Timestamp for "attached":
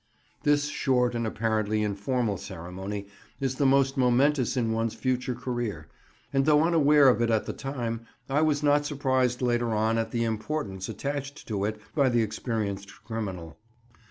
10.89-11.47